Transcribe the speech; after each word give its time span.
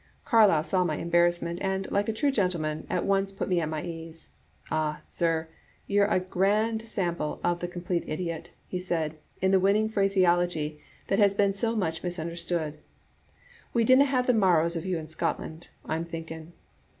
Carlyle 0.25 0.63
saw 0.63 0.83
my 0.83 0.95
embarrassment, 0.97 1.59
and, 1.61 1.91
like 1.91 2.09
a 2.09 2.11
true 2.11 2.31
gentleman, 2.31 2.87
at 2.89 3.05
once 3.05 3.31
put 3.31 3.47
me 3.47 3.61
at 3.61 3.69
my 3.69 3.83
ease. 3.83 4.29
*Ay, 4.71 4.97
sir, 5.07 5.47
you're 5.85 6.07
a 6.07 6.19
grand 6.19 6.81
sam 6.81 7.13
ple 7.15 7.39
of 7.43 7.59
the 7.59 7.67
complete 7.67 8.03
idiot,' 8.07 8.49
he 8.67 8.79
said, 8.79 9.15
in 9.43 9.51
the 9.51 9.59
winning 9.59 9.87
phraseology 9.87 10.81
that 11.07 11.19
has 11.19 11.35
been 11.35 11.53
so 11.53 11.75
much 11.75 12.01
misunderstood; 12.01 12.79
'we 13.75 13.83
dinna 13.83 14.05
have 14.05 14.25
the 14.25 14.33
marrows 14.33 14.75
of 14.75 14.87
you 14.87 14.97
in 14.97 15.05
Scotland, 15.07 15.67
I'm 15.87 16.03
think 16.03 16.31
ing. 16.31 16.53